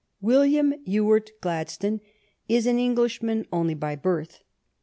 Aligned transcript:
William 0.19 0.73
Ewart 0.83 1.29
Gladstone 1.41 2.01
is 2.49 2.65
an 2.65 2.79
Englishman 2.79 3.45
only 3.53 3.75
by 3.75 3.95
birth. 3.95 4.41